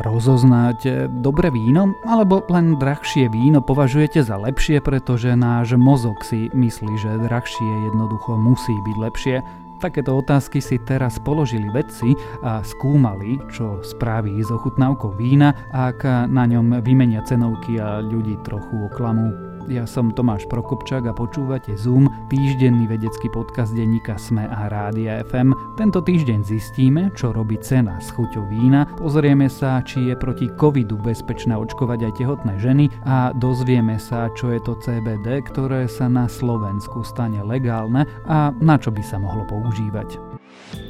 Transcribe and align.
rozoznáte 0.00 1.08
dobre 1.08 1.52
víno 1.52 1.96
alebo 2.08 2.44
len 2.48 2.76
drahšie 2.76 3.28
víno 3.28 3.60
považujete 3.60 4.24
za 4.24 4.36
lepšie, 4.40 4.80
pretože 4.80 5.36
náš 5.36 5.76
mozog 5.76 6.20
si 6.24 6.48
myslí, 6.52 6.92
že 7.00 7.20
drahšie 7.24 7.92
jednoducho 7.92 8.36
musí 8.36 8.72
byť 8.72 8.96
lepšie. 8.96 9.36
Takéto 9.80 10.12
otázky 10.12 10.60
si 10.60 10.76
teraz 10.76 11.16
položili 11.16 11.64
vedci 11.72 12.12
a 12.44 12.60
skúmali, 12.60 13.40
čo 13.48 13.80
spraví 13.80 14.36
s 14.44 14.52
ochutnávkou 14.52 15.16
vína, 15.16 15.56
ak 15.72 16.28
na 16.28 16.44
ňom 16.44 16.84
vymenia 16.84 17.24
cenovky 17.24 17.80
a 17.80 18.04
ľudí 18.04 18.36
trochu 18.44 18.76
oklamú. 18.92 19.49
Ja 19.68 19.84
som 19.84 20.08
Tomáš 20.08 20.48
Prokopčák 20.48 21.04
a 21.10 21.12
počúvate 21.12 21.76
Zoom, 21.76 22.08
týždenný 22.32 22.88
vedecký 22.88 23.28
podcast 23.28 23.76
denníka 23.76 24.16
Sme 24.16 24.48
a 24.48 24.72
Rádia 24.72 25.20
FM. 25.28 25.52
Tento 25.76 26.00
týždeň 26.00 26.40
zistíme, 26.40 27.12
čo 27.12 27.36
robí 27.36 27.60
cena 27.60 28.00
s 28.00 28.08
chuťou 28.08 28.48
vína, 28.48 28.88
pozrieme 28.96 29.52
sa, 29.52 29.84
či 29.84 30.08
je 30.08 30.14
proti 30.16 30.48
covidu 30.56 30.96
bezpečné 30.96 31.52
očkovať 31.52 32.08
aj 32.08 32.12
tehotné 32.16 32.54
ženy 32.56 32.88
a 33.04 33.36
dozvieme 33.36 34.00
sa, 34.00 34.32
čo 34.32 34.48
je 34.48 34.60
to 34.64 34.80
CBD, 34.80 35.44
ktoré 35.44 35.84
sa 35.84 36.08
na 36.08 36.24
Slovensku 36.24 37.04
stane 37.04 37.44
legálne 37.44 38.08
a 38.24 38.56
na 38.56 38.80
čo 38.80 38.88
by 38.88 39.04
sa 39.04 39.20
mohlo 39.20 39.44
používať. 39.44 40.39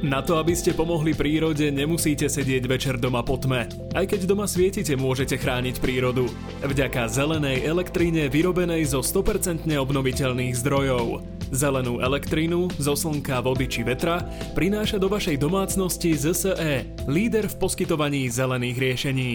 Na 0.01 0.21
to, 0.21 0.37
aby 0.37 0.53
ste 0.53 0.73
pomohli 0.73 1.13
prírode, 1.13 1.69
nemusíte 1.69 2.29
sedieť 2.29 2.63
večer 2.65 2.95
doma 2.97 3.21
po 3.25 3.37
tme. 3.37 3.69
Aj 3.93 4.05
keď 4.05 4.29
doma 4.29 4.45
svietite, 4.45 4.93
môžete 4.97 5.37
chrániť 5.37 5.81
prírodu. 5.81 6.29
Vďaka 6.61 7.09
zelenej 7.09 7.65
elektríne 7.65 8.29
vyrobenej 8.29 8.85
zo 8.85 9.01
100% 9.01 9.65
obnoviteľných 9.65 10.53
zdrojov. 10.57 11.21
Zelenú 11.51 11.99
elektrínu 11.99 12.71
zo 12.79 12.93
slnka, 12.95 13.43
vody 13.43 13.67
či 13.67 13.83
vetra 13.83 14.23
prináša 14.55 14.97
do 15.01 15.11
vašej 15.11 15.35
domácnosti 15.35 16.15
ZSE, 16.15 17.05
líder 17.09 17.49
v 17.51 17.55
poskytovaní 17.59 18.29
zelených 18.31 18.77
riešení. 18.77 19.31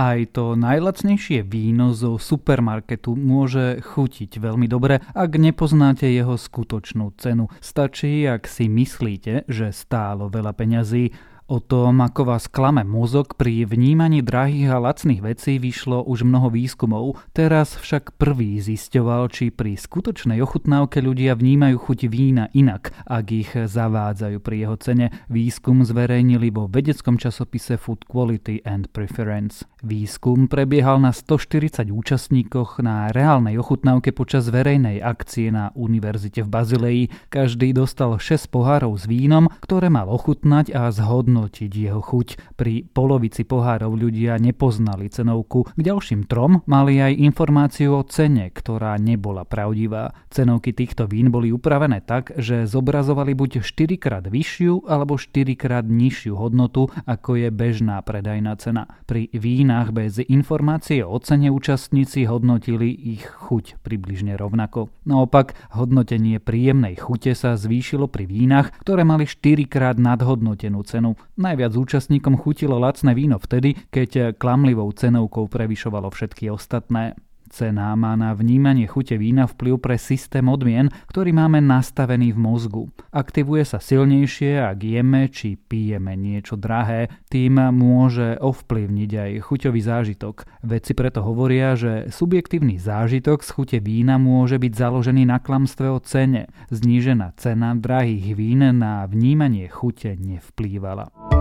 Aj 0.00 0.16
to 0.32 0.56
najlacnejšie 0.56 1.44
víno 1.44 1.92
zo 1.92 2.16
supermarketu 2.16 3.12
môže 3.20 3.84
chutiť 3.84 4.40
veľmi 4.40 4.64
dobre, 4.64 5.04
ak 5.12 5.36
nepoznáte 5.36 6.08
jeho 6.08 6.40
skutočnú 6.40 7.12
cenu. 7.20 7.52
Stačí, 7.60 8.24
ak 8.24 8.48
si 8.48 8.72
myslíte, 8.72 9.44
že 9.44 9.76
stálo 9.76 10.32
veľa 10.32 10.56
peňazí 10.56 11.12
O 11.50 11.58
tom, 11.58 11.98
ako 11.98 12.30
vás 12.30 12.46
klame 12.46 12.86
mozog 12.86 13.34
pri 13.34 13.66
vnímaní 13.66 14.22
drahých 14.22 14.70
a 14.70 14.78
lacných 14.78 15.18
vecí 15.18 15.58
vyšlo 15.58 16.06
už 16.06 16.22
mnoho 16.22 16.46
výskumov, 16.46 17.18
teraz 17.34 17.74
však 17.74 18.14
prvý 18.22 18.62
zisťoval, 18.62 19.26
či 19.34 19.50
pri 19.50 19.74
skutočnej 19.74 20.38
ochutnávke 20.46 21.02
ľudia 21.02 21.34
vnímajú 21.34 21.90
chuť 21.90 21.98
vína 22.06 22.46
inak, 22.54 22.94
ak 23.02 23.26
ich 23.34 23.50
zavádzajú 23.50 24.38
pri 24.38 24.56
jeho 24.62 24.76
cene. 24.78 25.06
Výskum 25.26 25.82
zverejnili 25.82 26.54
vo 26.54 26.70
vedeckom 26.70 27.18
časopise 27.18 27.74
Food 27.82 28.06
Quality 28.06 28.62
and 28.62 28.86
Preference. 28.94 29.66
Výskum 29.82 30.46
prebiehal 30.46 31.02
na 31.02 31.10
140 31.10 31.90
účastníkoch 31.90 32.78
na 32.78 33.10
reálnej 33.10 33.58
ochutnávke 33.58 34.14
počas 34.14 34.46
verejnej 34.54 35.02
akcie 35.02 35.50
na 35.50 35.74
univerzite 35.74 36.46
v 36.46 36.48
Bazileji. 36.54 37.04
Každý 37.26 37.74
dostal 37.74 38.14
6 38.22 38.54
pohárov 38.54 38.94
s 38.94 39.10
vínom, 39.10 39.50
ktoré 39.58 39.90
mal 39.90 40.06
ochutnať 40.06 40.70
a 40.78 40.94
zhodnúť 40.94 41.39
vyhodnotiť 41.40 41.72
jeho 41.72 42.00
chuť. 42.04 42.28
Pri 42.60 42.84
polovici 42.84 43.48
pohárov 43.48 43.96
ľudia 43.96 44.36
nepoznali 44.36 45.08
cenovku. 45.08 45.64
K 45.72 45.80
ďalším 45.80 46.28
trom 46.28 46.60
mali 46.68 47.00
aj 47.00 47.16
informáciu 47.16 47.96
o 47.96 48.02
cene, 48.04 48.52
ktorá 48.52 49.00
nebola 49.00 49.48
pravdivá. 49.48 50.12
Cenovky 50.28 50.76
týchto 50.76 51.08
vín 51.08 51.32
boli 51.32 51.48
upravené 51.48 52.04
tak, 52.04 52.36
že 52.36 52.68
zobrazovali 52.68 53.32
buď 53.32 53.64
4 53.64 53.96
krát 53.96 54.24
vyššiu 54.28 54.84
alebo 54.84 55.16
4 55.16 55.56
krát 55.56 55.88
nižšiu 55.88 56.36
hodnotu, 56.36 56.92
ako 57.08 57.40
je 57.40 57.48
bežná 57.48 57.96
predajná 58.04 58.52
cena. 58.60 58.84
Pri 59.08 59.32
vínach 59.32 59.96
bez 59.96 60.20
informácie 60.20 61.00
o 61.00 61.16
cene 61.24 61.48
účastníci 61.48 62.28
hodnotili 62.28 62.92
ich 62.92 63.24
chuť 63.24 63.80
približne 63.80 64.36
rovnako. 64.36 64.92
Naopak, 65.08 65.56
hodnotenie 65.72 66.36
príjemnej 66.36 67.00
chute 67.00 67.32
sa 67.32 67.56
zvýšilo 67.56 68.12
pri 68.12 68.28
vínach, 68.28 68.76
ktoré 68.84 69.08
mali 69.08 69.24
4 69.24 69.64
krát 69.70 69.96
nadhodnotenú 69.96 70.82
cenu. 70.84 71.14
Najviac 71.38 71.72
účastníkom 71.76 72.34
chutilo 72.40 72.80
lacné 72.80 73.14
víno 73.14 73.38
vtedy, 73.38 73.76
keď 73.92 74.34
klamlivou 74.40 74.90
cenovkou 74.90 75.46
prevyšovalo 75.46 76.10
všetky 76.10 76.50
ostatné. 76.50 77.14
Cena 77.50 77.98
má 77.98 78.14
na 78.14 78.30
vnímanie 78.30 78.86
chute 78.86 79.18
vína 79.18 79.50
vplyv 79.50 79.82
pre 79.82 79.98
systém 79.98 80.46
odmien, 80.46 80.86
ktorý 81.10 81.34
máme 81.34 81.58
nastavený 81.58 82.30
v 82.30 82.38
mozgu. 82.38 82.84
Aktivuje 83.10 83.66
sa 83.66 83.82
silnejšie, 83.82 84.62
ak 84.62 84.78
jeme 84.78 85.26
či 85.26 85.58
pijeme 85.58 86.14
niečo 86.14 86.54
drahé, 86.54 87.10
tým 87.26 87.58
môže 87.74 88.38
ovplyvniť 88.38 89.10
aj 89.10 89.30
chuťový 89.50 89.80
zážitok. 89.82 90.46
Vedci 90.62 90.94
preto 90.94 91.26
hovoria, 91.26 91.74
že 91.74 92.06
subjektívny 92.14 92.78
zážitok 92.78 93.42
z 93.42 93.50
chute 93.50 93.78
vína 93.82 94.14
môže 94.14 94.54
byť 94.54 94.70
založený 94.70 95.26
na 95.26 95.42
klamstve 95.42 95.90
o 95.90 95.98
cene. 95.98 96.46
Znížená 96.70 97.34
cena 97.34 97.74
drahých 97.74 98.38
vín 98.38 98.62
na 98.78 99.02
vnímanie 99.10 99.66
chute 99.66 100.14
nevplývala. 100.14 101.39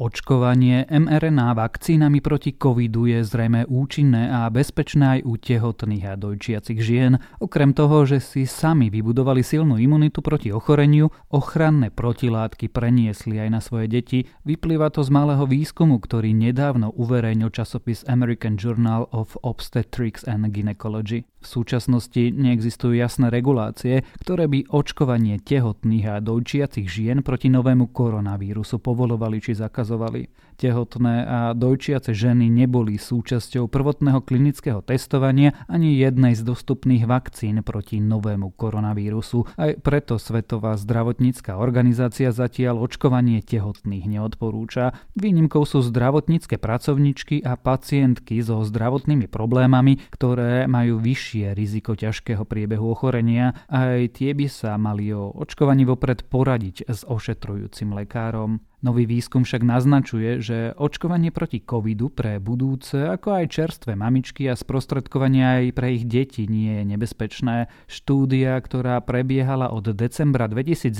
Očkovanie 0.00 0.88
mRNA 0.88 1.52
vakcínami 1.52 2.24
proti 2.24 2.56
covidu 2.56 3.04
je 3.04 3.20
zrejme 3.20 3.68
účinné 3.68 4.32
a 4.32 4.48
bezpečné 4.48 5.20
aj 5.20 5.28
u 5.28 5.36
tehotných 5.36 6.04
a 6.08 6.16
dojčiacich 6.16 6.80
žien. 6.80 7.20
Okrem 7.36 7.76
toho, 7.76 8.08
že 8.08 8.24
si 8.24 8.48
sami 8.48 8.88
vybudovali 8.88 9.44
silnú 9.44 9.76
imunitu 9.76 10.24
proti 10.24 10.56
ochoreniu, 10.56 11.12
ochranné 11.28 11.92
protilátky 11.92 12.72
preniesli 12.72 13.44
aj 13.44 13.48
na 13.52 13.60
svoje 13.60 13.92
deti. 13.92 14.24
Vyplýva 14.48 14.88
to 14.88 15.04
z 15.04 15.12
malého 15.12 15.44
výskumu, 15.44 16.00
ktorý 16.00 16.32
nedávno 16.32 16.96
uverejnil 16.96 17.52
časopis 17.52 18.00
American 18.08 18.56
Journal 18.56 19.04
of 19.12 19.36
Obstetrics 19.44 20.24
and 20.24 20.48
Gynecology. 20.48 21.28
V 21.40 21.46
súčasnosti 21.48 22.36
neexistujú 22.36 23.00
jasné 23.00 23.32
regulácie, 23.32 24.04
ktoré 24.20 24.44
by 24.44 24.68
očkovanie 24.68 25.40
tehotných 25.40 26.04
a 26.12 26.14
dojčiacich 26.20 26.84
žien 26.84 27.24
proti 27.24 27.48
novému 27.48 27.88
koronavírusu 27.96 28.76
povolovali 28.76 29.40
či 29.40 29.56
zakazovali. 29.56 30.28
Tehotné 30.60 31.24
a 31.24 31.40
dojčiace 31.56 32.12
ženy 32.12 32.52
neboli 32.52 33.00
súčasťou 33.00 33.72
prvotného 33.72 34.20
klinického 34.20 34.84
testovania 34.84 35.56
ani 35.64 35.96
jednej 35.96 36.36
z 36.36 36.44
dostupných 36.44 37.08
vakcín 37.08 37.64
proti 37.64 37.96
novému 38.04 38.52
koronavírusu. 38.60 39.48
Aj 39.56 39.72
preto 39.80 40.20
Svetová 40.20 40.76
zdravotnícka 40.76 41.56
organizácia 41.56 42.28
zatiaľ 42.28 42.84
očkovanie 42.84 43.40
tehotných 43.40 44.04
neodporúča. 44.04 44.92
Výnimkou 45.16 45.64
sú 45.64 45.80
zdravotnícke 45.80 46.60
pracovničky 46.60 47.40
a 47.40 47.56
pacientky 47.56 48.44
so 48.44 48.60
zdravotnými 48.60 49.32
problémami, 49.32 49.96
ktoré 50.12 50.68
majú 50.68 51.00
vyššie 51.00 51.29
riziko 51.34 51.94
ťažkého 51.94 52.42
priebehu 52.46 52.94
ochorenia. 52.94 53.54
Aj 53.70 54.00
tie 54.10 54.34
by 54.34 54.46
sa 54.50 54.74
mali 54.76 55.14
o 55.14 55.30
očkovaní 55.30 55.86
vopred 55.86 56.26
poradiť 56.26 56.90
s 56.90 57.06
ošetrujúcim 57.06 57.94
lekárom. 57.94 58.69
Nový 58.80 59.04
výskum 59.04 59.44
však 59.44 59.60
naznačuje, 59.60 60.40
že 60.40 60.72
očkovanie 60.72 61.28
proti 61.28 61.60
covidu 61.60 62.08
pre 62.08 62.40
budúce, 62.40 62.96
ako 62.96 63.36
aj 63.36 63.52
čerstvé 63.52 63.92
mamičky 63.92 64.48
a 64.48 64.56
sprostredkovanie 64.56 65.44
aj 65.44 65.64
pre 65.76 66.00
ich 66.00 66.08
deti 66.08 66.48
nie 66.48 66.80
je 66.80 66.84
nebezpečné. 66.88 67.68
Štúdia, 67.84 68.56
ktorá 68.56 69.04
prebiehala 69.04 69.68
od 69.68 69.92
decembra 69.92 70.48
2020 70.48 70.96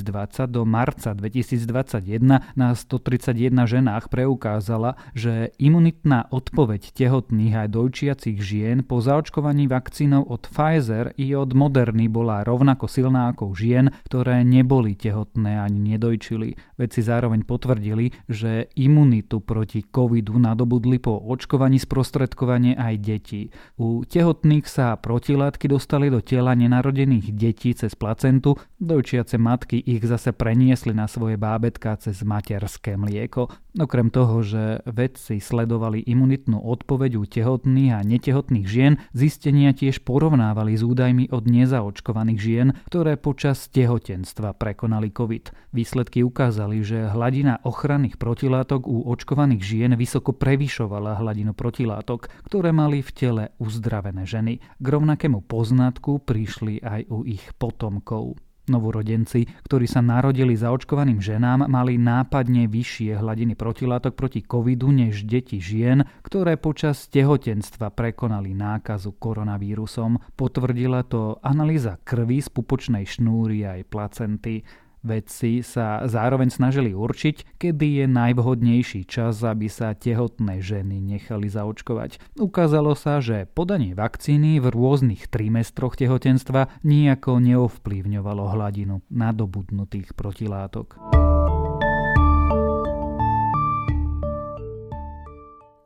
do 0.53 0.69
marca 0.69 1.17
2021 1.17 2.53
na 2.53 2.69
131 2.77 3.49
ženách 3.65 4.12
preukázala, 4.12 5.01
že 5.17 5.56
imunitná 5.56 6.29
odpoveď 6.29 6.93
tehotných 6.93 7.65
aj 7.65 7.69
dojčiacich 7.81 8.44
žien 8.44 8.85
po 8.85 9.00
zaočkovaní 9.00 9.73
vakcínou 9.73 10.29
od 10.29 10.53
Pfizer 10.53 11.17
i 11.17 11.33
od 11.33 11.56
Moderny 11.56 12.12
bola 12.12 12.44
rovnako 12.44 12.93
silná 12.93 13.33
ako 13.33 13.56
žien, 13.56 13.88
ktoré 14.05 14.44
neboli 14.44 14.93
tehotné 15.00 15.56
ani 15.56 15.97
nedojčili. 15.97 16.76
Vedci 16.76 17.00
zároveň 17.00 17.49
potvrdili, 17.49 17.69
potvrdili, 17.70 18.11
že 18.26 18.67
imunitu 18.75 19.38
proti 19.38 19.87
covidu 19.87 20.43
nadobudli 20.43 20.99
po 20.99 21.22
očkovaní 21.22 21.78
sprostredkovanie 21.78 22.75
aj 22.75 22.94
detí. 22.99 23.55
U 23.78 24.02
tehotných 24.02 24.67
sa 24.67 24.99
protilátky 24.99 25.70
dostali 25.70 26.11
do 26.11 26.19
tela 26.19 26.58
nenarodených 26.58 27.31
detí 27.31 27.70
cez 27.78 27.94
placentu, 27.94 28.58
dojčiace 28.82 29.38
matky 29.38 29.78
ich 29.78 30.02
zase 30.02 30.34
preniesli 30.34 30.90
na 30.90 31.06
svoje 31.06 31.38
bábetka 31.38 31.94
cez 32.02 32.26
materské 32.26 32.99
mlieko. 32.99 33.46
Okrem 33.78 34.11
toho, 34.11 34.43
že 34.43 34.82
vedci 34.82 35.38
sledovali 35.38 36.02
imunitnú 36.02 36.58
odpoveď 36.58 37.23
u 37.23 37.25
tehotných 37.31 37.94
a 37.94 38.02
netehotných 38.02 38.66
žien, 38.66 38.99
zistenia 39.14 39.70
tiež 39.70 40.02
porovnávali 40.02 40.75
s 40.75 40.82
údajmi 40.82 41.31
od 41.31 41.46
nezaočkovaných 41.46 42.40
žien, 42.43 42.69
ktoré 42.90 43.14
počas 43.14 43.70
tehotenstva 43.70 44.58
prekonali 44.58 45.14
COVID. 45.14 45.55
Výsledky 45.70 46.26
ukázali, 46.26 46.82
že 46.82 47.06
hladina 47.14 47.60
ochranných 47.62 48.17
protilátok 48.17 48.87
u 48.87 49.09
očkovaných 49.11 49.62
žien 49.62 49.93
vysoko 49.97 50.37
prevyšovala 50.37 51.21
hladinu 51.21 51.53
protilátok, 51.57 52.31
ktoré 52.47 52.71
mali 52.71 53.01
v 53.05 53.11
tele 53.12 53.45
uzdravené 53.61 54.25
ženy. 54.25 54.61
K 54.61 54.87
rovnakému 54.87 55.45
poznatku 55.45 56.25
prišli 56.25 56.81
aj 56.81 57.11
u 57.12 57.27
ich 57.27 57.45
potomkov. 57.57 58.37
Novorodenci, 58.71 59.51
ktorí 59.67 59.91
sa 59.91 59.99
narodili 59.99 60.55
zaočkovaným 60.55 61.19
ženám, 61.19 61.67
mali 61.67 61.99
nápadne 61.99 62.71
vyššie 62.71 63.19
hladiny 63.19 63.59
protilátok 63.59 64.15
proti 64.15 64.47
covidu 64.47 64.95
než 64.95 65.27
deti 65.27 65.59
žien, 65.59 66.07
ktoré 66.23 66.55
počas 66.55 67.11
tehotenstva 67.11 67.91
prekonali 67.91 68.55
nákazu 68.55 69.19
koronavírusom. 69.19 70.23
Potvrdila 70.39 71.03
to 71.03 71.43
analýza 71.43 71.99
krvi 72.07 72.39
z 72.39 72.49
pupočnej 72.55 73.05
šnúry 73.11 73.67
aj 73.67 73.91
placenty. 73.91 74.62
Vedci 75.00 75.64
sa 75.64 76.05
zároveň 76.05 76.52
snažili 76.52 76.93
určiť, 76.93 77.56
kedy 77.56 78.05
je 78.05 78.06
najvhodnejší 78.06 79.08
čas, 79.08 79.41
aby 79.41 79.73
sa 79.73 79.97
tehotné 79.97 80.61
ženy 80.61 81.00
nechali 81.00 81.49
zaočkovať. 81.49 82.20
Ukázalo 82.37 82.93
sa, 82.93 83.25
že 83.25 83.49
podanie 83.49 83.97
vakcíny 83.97 84.61
v 84.61 84.69
rôznych 84.69 85.32
trimestroch 85.32 85.97
tehotenstva 85.97 86.69
nejako 86.85 87.41
neovplyvňovalo 87.41 88.44
hladinu 88.52 89.00
nadobudnutých 89.08 90.12
protilátok. 90.12 91.00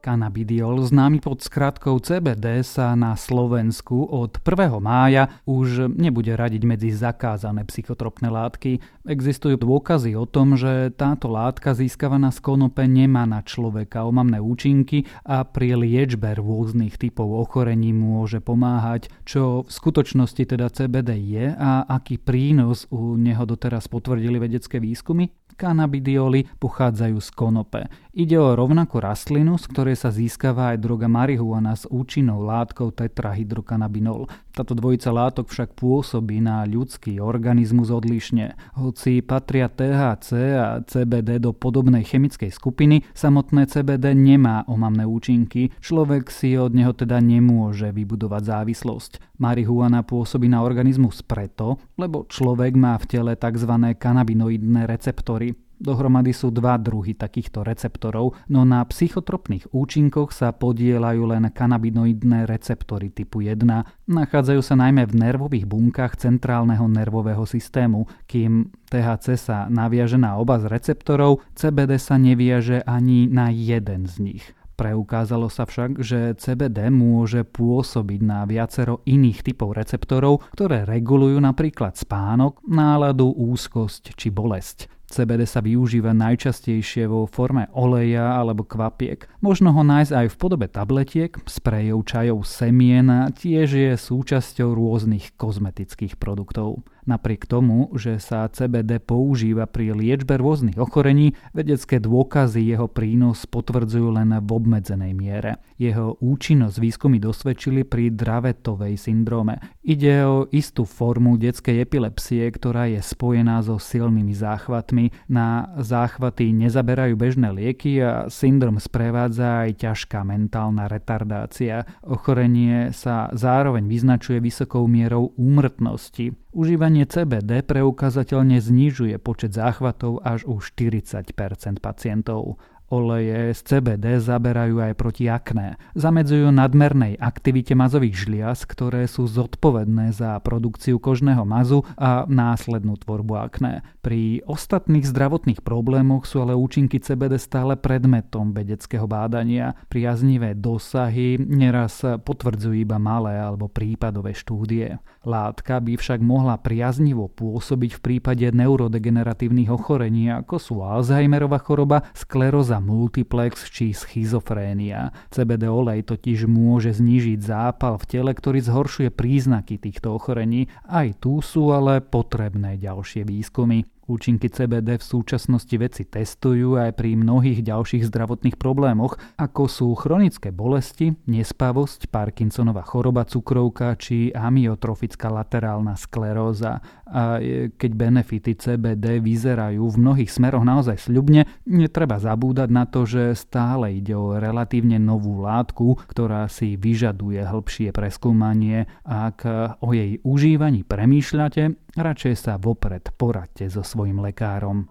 Kanabidiol, 0.04 0.84
známy 0.84 1.24
pod 1.24 1.40
skratkou 1.40 1.96
CBD, 1.96 2.60
sa 2.60 2.92
na 2.92 3.16
Slovensku 3.16 4.04
od 4.04 4.36
1. 4.36 4.76
mája 4.76 5.32
už 5.48 5.88
nebude 5.88 6.28
radiť 6.36 6.62
medzi 6.68 6.92
zakázané 6.92 7.64
psychotropné 7.64 8.28
látky. 8.28 8.84
Existujú 9.08 9.56
dôkazy 9.56 10.12
o 10.12 10.28
tom, 10.28 10.60
že 10.60 10.92
táto 10.92 11.32
látka 11.32 11.72
získavaná 11.72 12.36
z 12.36 12.44
konope 12.44 12.84
nemá 12.84 13.24
na 13.24 13.40
človeka 13.40 14.04
omamné 14.04 14.44
účinky 14.44 15.08
a 15.24 15.40
pri 15.48 15.72
liečbe 15.72 16.36
rôznych 16.36 17.00
typov 17.00 17.32
ochorení 17.40 17.96
môže 17.96 18.44
pomáhať, 18.44 19.08
čo 19.24 19.64
v 19.64 19.72
skutočnosti 19.72 20.44
teda 20.44 20.68
CBD 20.68 21.16
je 21.16 21.46
a 21.56 21.88
aký 21.88 22.20
prínos 22.20 22.84
u 22.92 23.16
neho 23.16 23.48
doteraz 23.48 23.88
potvrdili 23.88 24.36
vedecké 24.36 24.76
výskumy. 24.84 25.32
Kanabidioly 25.54 26.50
pochádzajú 26.58 27.16
z 27.22 27.30
konope. 27.30 27.86
Ide 28.14 28.38
o 28.38 28.55
rovnakú 28.55 29.02
rastlinu, 29.02 29.58
z 29.58 29.66
ktorej 29.75 29.99
sa 29.99 30.14
získava 30.14 30.70
aj 30.70 30.87
droga 30.87 31.11
marihuana 31.11 31.75
s 31.75 31.82
účinnou 31.90 32.46
látkou 32.46 32.94
tetrahydrokanabinol. 32.94 34.31
Táto 34.55 34.78
dvojica 34.78 35.11
látok 35.11 35.50
však 35.50 35.75
pôsobí 35.75 36.38
na 36.38 36.62
ľudský 36.62 37.19
organizmus 37.19 37.90
odlišne. 37.90 38.55
Hoci 38.78 39.19
patria 39.19 39.66
THC 39.66 40.31
a 40.55 40.78
CBD 40.87 41.43
do 41.43 41.50
podobnej 41.50 42.06
chemickej 42.06 42.55
skupiny, 42.55 43.02
samotné 43.19 43.66
CBD 43.66 44.14
nemá 44.14 44.62
omamné 44.70 45.02
účinky, 45.02 45.75
človek 45.82 46.31
si 46.31 46.55
od 46.55 46.70
neho 46.70 46.94
teda 46.94 47.19
nemôže 47.19 47.90
vybudovať 47.90 48.43
závislosť. 48.46 49.43
Marihuana 49.43 50.06
pôsobí 50.06 50.46
na 50.46 50.62
organizmus 50.62 51.19
preto, 51.26 51.82
lebo 51.99 52.31
človek 52.31 52.78
má 52.78 52.94
v 52.94 53.11
tele 53.11 53.34
tzv. 53.34 53.75
kanabinoidné 53.99 54.87
receptory. 54.87 55.63
Dohromady 55.79 56.31
sú 56.31 56.55
dva 56.55 56.79
druhy 56.79 57.19
takýchto 57.19 57.67
receptorov, 57.67 58.38
no 58.50 58.62
na 58.62 58.82
psychotropných 58.87 59.71
účinkoch 59.75 60.31
sa 60.31 60.55
podielajú 60.55 61.23
len 61.29 61.50
kanabinoidné 61.50 62.47
receptory 62.47 63.11
typu 63.11 63.43
1. 63.43 63.61
Nachádzajú 64.06 64.61
sa 64.62 64.75
najmä 64.79 65.06
v 65.11 65.15
nervových 65.19 65.67
bunkách 65.67 66.19
centrálneho 66.21 66.87
nervového 66.87 67.43
systému. 67.44 68.06
Kým 68.31 68.71
THC 68.88 69.35
sa 69.35 69.67
naviaže 69.67 70.17
na 70.17 70.38
oba 70.38 70.62
z 70.62 70.71
receptorov, 70.71 71.43
CBD 71.59 71.99
sa 71.99 72.15
neviaže 72.17 72.87
ani 72.87 73.26
na 73.26 73.50
jeden 73.50 74.06
z 74.06 74.17
nich. 74.23 74.44
Preukázalo 74.75 75.47
sa 75.47 75.71
však, 75.71 76.03
že 76.03 76.35
CBD 76.35 76.91
môže 76.91 77.47
pôsobiť 77.47 78.21
na 78.26 78.43
viacero 78.43 79.06
iných 79.06 79.47
typov 79.47 79.79
receptorov, 79.79 80.50
ktoré 80.50 80.82
regulujú 80.82 81.38
napríklad 81.38 81.94
spánok, 81.94 82.59
náladu, 82.67 83.31
úzkosť 83.31 84.19
či 84.19 84.35
bolesť. 84.35 84.91
CBD 85.14 85.46
sa 85.46 85.62
využíva 85.62 86.11
najčastejšie 86.11 87.06
vo 87.06 87.31
forme 87.31 87.70
oleja 87.70 88.34
alebo 88.34 88.66
kvapiek. 88.66 89.31
Možno 89.38 89.70
ho 89.70 89.87
nájsť 89.87 90.11
aj 90.11 90.26
v 90.34 90.37
podobe 90.43 90.66
tabletiek, 90.66 91.31
sprejov, 91.46 92.02
čajov, 92.11 92.43
semien 92.43 93.06
a 93.06 93.31
tiež 93.31 93.69
je 93.78 93.93
súčasťou 93.94 94.75
rôznych 94.75 95.38
kozmetických 95.38 96.19
produktov. 96.19 96.82
Napriek 97.04 97.44
tomu, 97.44 97.92
že 98.00 98.16
sa 98.16 98.48
CBD 98.48 98.96
používa 98.96 99.68
pri 99.68 99.92
liečbe 99.92 100.40
rôznych 100.40 100.80
ochorení, 100.80 101.36
vedecké 101.52 102.00
dôkazy 102.00 102.64
jeho 102.64 102.88
prínos 102.88 103.44
potvrdzujú 103.44 104.08
len 104.16 104.32
v 104.40 104.48
obmedzenej 104.48 105.12
miere. 105.12 105.60
Jeho 105.76 106.16
účinnosť 106.24 106.76
výskumy 106.80 107.20
dosvedčili 107.20 107.84
pri 107.84 108.08
dravetovej 108.08 108.96
syndróme. 108.96 109.60
Ide 109.84 110.24
o 110.24 110.48
istú 110.48 110.88
formu 110.88 111.36
detskej 111.36 111.84
epilepsie, 111.84 112.48
ktorá 112.48 112.88
je 112.88 113.04
spojená 113.04 113.60
so 113.60 113.76
silnými 113.76 114.32
záchvatmi. 114.32 115.12
Na 115.28 115.76
záchvaty 115.76 116.56
nezaberajú 116.56 117.20
bežné 117.20 117.52
lieky 117.52 118.00
a 118.00 118.32
syndrom 118.32 118.80
sprevádza 118.80 119.68
aj 119.68 119.76
ťažká 119.76 120.24
mentálna 120.24 120.88
retardácia. 120.88 121.84
Ochorenie 122.00 122.96
sa 122.96 123.28
zároveň 123.36 123.84
vyznačuje 123.84 124.40
vysokou 124.40 124.88
mierou 124.88 125.36
úmrtnosti. 125.36 126.32
Užívanie 126.54 127.02
CBD 127.02 127.66
preukázateľne 127.66 128.62
znižuje 128.62 129.18
počet 129.18 129.58
záchvatov 129.58 130.22
až 130.22 130.46
u 130.46 130.62
40% 130.62 131.34
pacientov. 131.82 132.62
Oleje 132.94 133.58
z 133.58 133.60
CBD 133.66 134.22
zaberajú 134.22 134.78
aj 134.78 134.94
proti 134.94 135.26
akné. 135.26 135.74
Zamedzujú 135.98 136.54
nadmernej 136.54 137.18
aktivite 137.18 137.74
mazových 137.74 138.14
žliaz, 138.14 138.70
ktoré 138.70 139.10
sú 139.10 139.26
zodpovedné 139.26 140.14
za 140.14 140.38
produkciu 140.46 141.02
kožného 141.02 141.42
mazu 141.42 141.82
a 141.98 142.22
následnú 142.30 143.02
tvorbu 143.02 143.34
akné. 143.34 143.82
Pri 144.04 144.44
ostatných 144.44 145.08
zdravotných 145.08 145.64
problémoch 145.64 146.28
sú 146.28 146.44
ale 146.44 146.52
účinky 146.52 147.00
CBD 147.00 147.40
stále 147.40 147.72
predmetom 147.72 148.52
vedeckého 148.52 149.08
bádania. 149.08 149.72
Priaznivé 149.88 150.52
dosahy 150.52 151.40
neraz 151.40 152.04
potvrdzujú 152.04 152.84
iba 152.84 153.00
malé 153.00 153.40
alebo 153.40 153.72
prípadové 153.72 154.36
štúdie. 154.36 155.00
Látka 155.24 155.80
by 155.80 155.96
však 155.96 156.20
mohla 156.20 156.60
priaznivo 156.60 157.32
pôsobiť 157.32 157.96
v 157.96 158.00
prípade 158.04 158.44
neurodegeneratívnych 158.52 159.72
ochorení, 159.72 160.28
ako 160.28 160.60
sú 160.60 160.74
Alzheimerova 160.84 161.56
choroba, 161.64 162.04
skleróza 162.12 162.84
multiplex 162.84 163.72
či 163.72 163.96
schizofrénia. 163.96 165.16
CBD 165.32 165.64
olej 165.64 166.04
totiž 166.04 166.44
môže 166.44 166.92
znížiť 166.92 167.40
zápal 167.40 167.96
v 167.96 168.04
tele, 168.04 168.37
ktorý 168.37 168.61
zhoršuje 168.61 169.08
príznaky 169.08 169.80
týchto 169.80 170.12
ochorení. 170.12 170.68
Aj 170.84 171.08
tu 171.16 171.40
sú 171.40 171.73
ale 171.73 172.04
potrebné 172.04 172.76
ďalšie 172.76 173.25
výskumy. 173.25 173.93
Účinky 174.04 174.52
CBD 174.52 175.00
v 175.00 175.04
súčasnosti 175.04 175.73
vedci 175.80 176.04
testujú 176.04 176.76
aj 176.76 176.92
pri 176.92 177.16
mnohých 177.16 177.64
ďalších 177.64 178.04
zdravotných 178.12 178.61
problémoch, 178.61 179.16
ako 179.40 179.64
sú 179.64 179.88
chronické 179.96 180.52
bolesti, 180.52 181.16
nespavosť, 181.25 182.12
Parkinsonova 182.12 182.84
choroba, 182.84 183.25
cukrovka 183.25 183.96
či 183.96 184.28
amyotrofická 184.28 185.32
laterálna 185.32 185.96
skleróza. 185.96 186.84
A 187.08 187.40
keď 187.80 187.90
benefity 187.96 188.52
CBD 188.56 189.25
vyzerajú 189.25 189.88
v 189.88 190.00
mnohých 190.00 190.30
smeroch 190.32 190.64
naozaj 190.64 191.08
sľubne, 191.08 191.49
netreba 191.64 192.20
zabúdať 192.20 192.68
na 192.68 192.84
to, 192.84 193.08
že 193.08 193.32
stále 193.37 193.96
ide 193.96 194.12
o 194.12 194.37
relatívne 194.37 195.00
novú 195.00 195.40
látku, 195.44 195.96
ktorá 196.08 196.49
si 196.52 196.76
vyžaduje 196.76 197.40
hĺbšie 197.40 197.92
preskúmanie. 197.94 198.84
Ak 199.04 199.49
o 199.80 199.88
jej 199.96 200.20
užívaní 200.25 200.84
premýšľate, 200.84 201.84
radšej 201.96 202.34
sa 202.34 202.52
vopred 202.58 203.10
poradte 203.14 203.66
so 203.70 203.82
svojim 203.86 204.18
lekárom. 204.22 204.86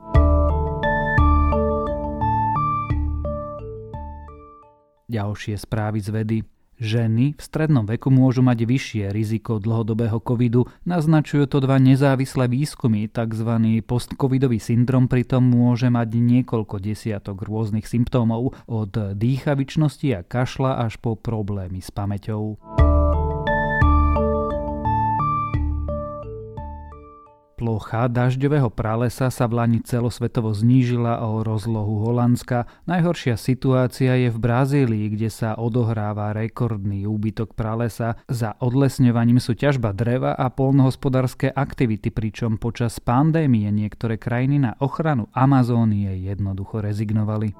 Ďalšie 5.12 5.60
správy 5.62 6.00
z 6.02 6.10
vedy. 6.10 6.38
Ženy 6.82 7.38
v 7.38 7.42
strednom 7.42 7.86
veku 7.86 8.10
môžu 8.10 8.42
mať 8.42 8.66
vyššie 8.66 9.14
riziko 9.14 9.62
dlhodobého 9.62 10.18
covidu. 10.18 10.66
Naznačujú 10.90 11.46
to 11.46 11.62
dva 11.62 11.78
nezávislé 11.78 12.50
výskumy. 12.50 13.06
Tzv. 13.14 13.50
postcovidový 13.86 14.58
syndrom 14.58 15.06
pritom 15.06 15.46
môže 15.46 15.94
mať 15.94 16.18
niekoľko 16.18 16.82
desiatok 16.82 17.46
rôznych 17.46 17.86
symptómov, 17.86 18.58
od 18.66 18.92
dýchavičnosti 19.14 20.08
a 20.18 20.26
kašla 20.26 20.82
až 20.82 20.98
po 20.98 21.14
problémy 21.14 21.78
s 21.78 21.94
pamäťou. 21.94 22.58
Plocha 27.64 28.12
dažďového 28.12 28.68
pralesa 28.68 29.32
sa 29.32 29.48
v 29.48 29.56
Lani 29.56 29.80
celosvetovo 29.80 30.52
znížila 30.52 31.24
o 31.24 31.48
rozlohu 31.48 32.04
Holandska. 32.04 32.68
Najhoršia 32.92 33.40
situácia 33.40 34.20
je 34.20 34.28
v 34.28 34.36
Brazílii, 34.36 35.16
kde 35.16 35.32
sa 35.32 35.56
odohráva 35.56 36.36
rekordný 36.36 37.08
úbytok 37.08 37.56
pralesa. 37.56 38.20
Za 38.28 38.60
odlesňovaním 38.60 39.40
sú 39.40 39.56
ťažba 39.56 39.96
dreva 39.96 40.36
a 40.36 40.52
polnohospodárske 40.52 41.56
aktivity, 41.56 42.12
pričom 42.12 42.60
počas 42.60 43.00
pandémie 43.00 43.72
niektoré 43.72 44.20
krajiny 44.20 44.60
na 44.60 44.76
ochranu 44.84 45.32
Amazónie 45.32 46.20
jednoducho 46.20 46.84
rezignovali. 46.84 47.56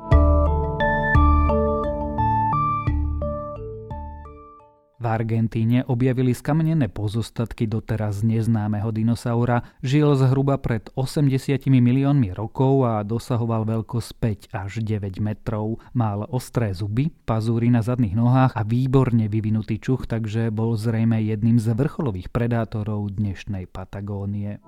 V 5.04 5.12
Argentíne 5.12 5.84
objavili 5.84 6.32
skamenené 6.32 6.88
pozostatky 6.88 7.68
doteraz 7.68 8.24
neznámeho 8.24 8.88
dinosaura. 8.96 9.68
Žil 9.84 10.16
zhruba 10.16 10.56
pred 10.56 10.88
80 10.96 11.60
miliónmi 11.68 12.32
rokov 12.32 12.88
a 12.88 13.04
dosahoval 13.04 13.68
veľkosť 13.68 14.10
5 14.48 14.56
až 14.56 14.80
9 14.80 15.20
metrov. 15.20 15.84
Mal 15.92 16.24
ostré 16.32 16.72
zuby, 16.72 17.12
pazúry 17.28 17.68
na 17.68 17.84
zadných 17.84 18.16
nohách 18.16 18.56
a 18.56 18.64
výborne 18.64 19.28
vyvinutý 19.28 19.76
čuch, 19.76 20.08
takže 20.08 20.56
bol 20.56 20.80
zrejme 20.80 21.20
jedným 21.20 21.60
z 21.60 21.76
vrcholových 21.76 22.32
predátorov 22.32 23.12
dnešnej 23.12 23.68
Patagónie. 23.68 24.64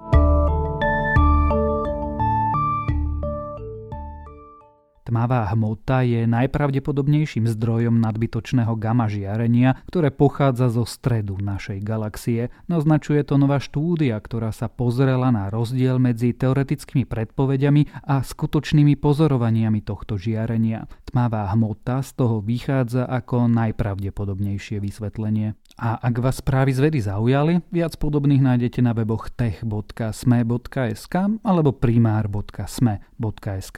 Tmavá 5.05 5.53
hmota 5.53 6.01
je 6.01 6.25
najpravdepodobnejším 6.25 7.45
zdrojom 7.45 8.01
nadbytočného 8.01 8.73
gamma 8.73 9.05
žiarenia, 9.05 9.77
ktoré 9.85 10.09
pochádza 10.09 10.73
zo 10.73 10.81
stredu 10.81 11.37
našej 11.37 11.77
galaxie. 11.85 12.49
Naznačuje 12.65 13.21
to 13.21 13.37
nová 13.37 13.61
štúdia, 13.61 14.17
ktorá 14.17 14.49
sa 14.49 14.65
pozrela 14.65 15.29
na 15.29 15.53
rozdiel 15.53 16.01
medzi 16.01 16.33
teoretickými 16.33 17.05
predpovediami 17.05 18.01
a 18.01 18.25
skutočnými 18.25 18.97
pozorovaniami 18.97 19.85
tohto 19.85 20.17
žiarenia. 20.17 20.89
Tmavá 21.05 21.53
hmota 21.53 22.01
z 22.01 22.09
toho 22.17 22.41
vychádza 22.41 23.05
ako 23.05 23.45
najpravdepodobnejšie 23.45 24.81
vysvetlenie. 24.81 25.53
A 25.77 26.01
ak 26.01 26.17
vás 26.17 26.41
správy 26.41 26.73
z 26.73 26.81
vedy 26.81 27.05
zaujali, 27.05 27.61
viac 27.69 27.93
podobných 28.01 28.41
nájdete 28.41 28.81
na 28.81 28.97
weboch 28.97 29.29
tech.sme.sk 29.29 31.15
alebo 31.45 31.69
primár.sme.sk. 31.77 33.77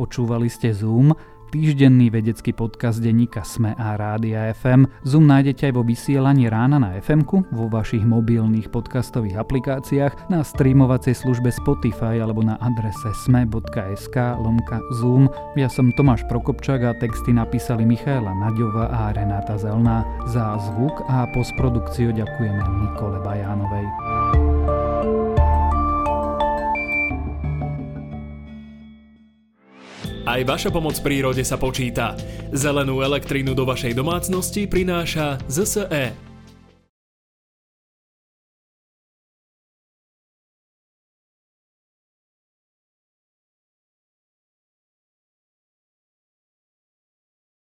Počúvali 0.00 0.48
ste 0.48 0.72
Zoom, 0.72 1.12
týždenný 1.52 2.08
vedecký 2.08 2.56
podcast 2.56 3.04
denníka 3.04 3.44
Sme 3.44 3.76
a 3.76 4.00
Rádia 4.00 4.48
FM. 4.56 4.88
Zoom 5.04 5.28
nájdete 5.28 5.68
aj 5.68 5.76
vo 5.76 5.84
vysielaní 5.84 6.48
rána 6.48 6.80
na 6.80 6.96
fm 7.04 7.20
vo 7.52 7.68
vašich 7.68 8.00
mobilných 8.00 8.72
podcastových 8.72 9.36
aplikáciách, 9.36 10.32
na 10.32 10.40
streamovacej 10.40 11.12
službe 11.12 11.52
Spotify 11.52 12.16
alebo 12.16 12.40
na 12.40 12.56
adrese 12.64 13.12
sme.sk 13.28 14.16
lomka 14.40 14.80
Zoom. 14.96 15.28
Ja 15.52 15.68
som 15.68 15.92
Tomáš 15.92 16.24
Prokopčák 16.32 16.80
a 16.80 16.96
texty 16.96 17.36
napísali 17.36 17.84
Michaela 17.84 18.32
Naďova 18.32 18.88
a 18.88 19.12
Renáta 19.12 19.60
Zelná. 19.60 20.00
Za 20.32 20.56
zvuk 20.64 21.04
a 21.12 21.28
postprodukciu 21.28 22.16
ďakujeme 22.16 22.64
Nikole 22.88 23.20
Bajánovej. 23.20 24.39
Aj 30.30 30.46
vaša 30.46 30.70
pomoc 30.70 30.94
prírode 31.02 31.42
sa 31.42 31.58
počíta. 31.58 32.14
Zelenú 32.54 33.02
elektrínu 33.02 33.50
do 33.50 33.66
vašej 33.66 33.98
domácnosti 33.98 34.70
prináša 34.70 35.42
ZSE. 35.50 36.29